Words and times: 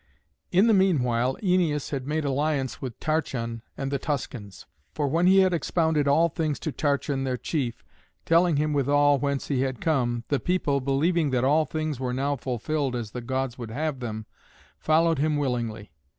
In 0.51 0.65
the 0.65 0.73
meanwhile 0.73 1.37
Æneas 1.43 1.91
had 1.91 2.07
made 2.07 2.25
alliance 2.25 2.81
with 2.81 2.99
Tarchon 2.99 3.61
and 3.77 3.91
the 3.91 3.99
Tuscans. 3.99 4.65
For 4.95 5.07
when 5.07 5.27
he 5.27 5.41
had 5.41 5.53
expounded 5.53 6.07
all 6.07 6.27
things 6.27 6.57
to 6.61 6.71
Tarchon 6.71 7.23
their 7.23 7.37
chief, 7.37 7.83
telling 8.25 8.55
him 8.55 8.73
withal 8.73 9.19
whence 9.19 9.47
he 9.49 9.61
had 9.61 9.79
come, 9.79 10.23
the 10.29 10.39
people, 10.39 10.81
believing 10.81 11.29
that 11.29 11.43
all 11.43 11.65
things 11.65 11.99
were 11.99 12.13
now 12.15 12.35
fulfilled 12.35 12.95
as 12.95 13.11
the 13.11 13.21
Gods 13.21 13.59
would 13.59 13.69
have 13.69 13.99
them, 13.99 14.25
followed 14.79 15.19
him 15.19 15.37
willingly. 15.37 15.91